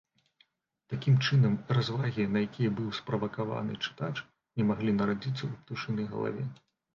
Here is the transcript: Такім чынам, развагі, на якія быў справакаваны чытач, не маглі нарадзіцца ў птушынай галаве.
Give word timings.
Такім 0.93 1.15
чынам, 1.25 1.53
развагі, 1.77 2.25
на 2.37 2.43
якія 2.47 2.69
быў 2.79 2.87
справакаваны 3.01 3.77
чытач, 3.85 4.11
не 4.63 4.67
маглі 4.71 4.97
нарадзіцца 5.03 5.37
ў 5.37 5.51
птушынай 5.61 6.05
галаве. 6.17 6.43